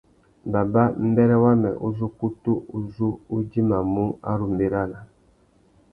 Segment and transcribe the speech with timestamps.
[0.51, 4.99] Baba, mbêrê wamê uzu ukutu u zu u idjimamú a ru mʼbérana.